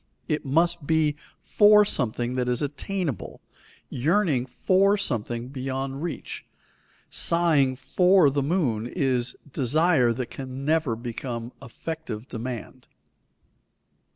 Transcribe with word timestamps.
It 0.27 0.43
must 0.43 0.87
be 0.87 1.15
for 1.43 1.85
something 1.85 2.33
that 2.33 2.49
is 2.49 2.63
attainable; 2.63 3.39
yearning 3.87 4.47
for 4.47 4.97
something 4.97 5.49
beyond 5.49 6.01
reach, 6.01 6.43
sighing 7.11 7.75
for 7.75 8.31
the 8.31 8.41
moon, 8.41 8.87
is 8.87 9.37
desire 9.53 10.11
that 10.11 10.39
never 10.39 10.95
can 10.95 11.03
become 11.03 11.51
effective 11.61 12.27
demand. 12.27 12.87